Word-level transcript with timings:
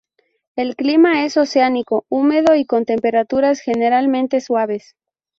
El 0.55 0.75
clima 0.75 1.25
es 1.25 1.37
oceánico, 1.37 2.05
húmedo 2.09 2.55
y 2.55 2.65
con 2.65 2.85
temperaturas 2.85 3.59
generalmente 3.59 4.41
suaves. 4.41 4.95